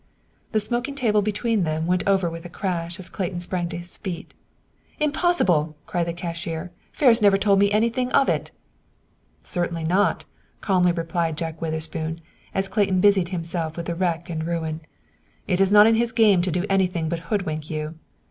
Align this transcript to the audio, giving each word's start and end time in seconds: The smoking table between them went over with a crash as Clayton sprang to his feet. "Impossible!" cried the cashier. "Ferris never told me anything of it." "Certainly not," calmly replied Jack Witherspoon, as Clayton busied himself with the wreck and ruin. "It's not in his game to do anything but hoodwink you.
The 0.51 0.59
smoking 0.59 0.95
table 0.95 1.21
between 1.21 1.63
them 1.63 1.85
went 1.85 2.01
over 2.07 2.27
with 2.27 2.43
a 2.43 2.49
crash 2.49 2.97
as 2.97 3.07
Clayton 3.07 3.39
sprang 3.39 3.69
to 3.69 3.77
his 3.77 3.97
feet. 3.97 4.33
"Impossible!" 4.99 5.75
cried 5.85 6.07
the 6.07 6.13
cashier. 6.13 6.71
"Ferris 6.91 7.21
never 7.21 7.37
told 7.37 7.59
me 7.59 7.71
anything 7.71 8.11
of 8.11 8.27
it." 8.27 8.49
"Certainly 9.43 9.83
not," 9.83 10.25
calmly 10.59 10.91
replied 10.91 11.37
Jack 11.37 11.61
Witherspoon, 11.61 12.19
as 12.51 12.67
Clayton 12.67 12.99
busied 12.99 13.29
himself 13.29 13.77
with 13.77 13.85
the 13.85 13.93
wreck 13.93 14.27
and 14.27 14.47
ruin. 14.47 14.81
"It's 15.47 15.69
not 15.71 15.85
in 15.85 15.93
his 15.93 16.11
game 16.11 16.41
to 16.41 16.49
do 16.51 16.65
anything 16.67 17.07
but 17.07 17.19
hoodwink 17.29 17.69
you. 17.69 17.93